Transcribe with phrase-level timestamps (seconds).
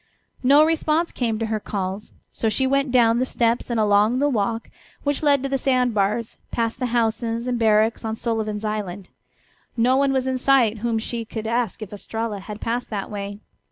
[0.41, 4.29] No response came to her calls, so she went down the steps and along the
[4.29, 4.71] walk
[5.03, 9.09] which led to the sand bars, past the houses and barracks on Sullivan's island.
[9.77, 13.41] No one was in sight whom she could ask if Estralla had passed that way.